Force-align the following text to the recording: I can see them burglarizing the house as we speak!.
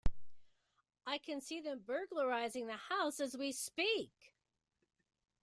I 1.05 1.19
can 1.19 1.39
see 1.41 1.61
them 1.61 1.83
burglarizing 1.85 2.65
the 2.65 2.75
house 2.75 3.19
as 3.19 3.37
we 3.37 3.51
speak!. 3.51 4.33